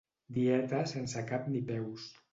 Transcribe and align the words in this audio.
Dieta 0.37 0.79
sense 0.93 1.23
cap 1.33 1.47
ni 1.53 1.65
peus. 1.71 2.13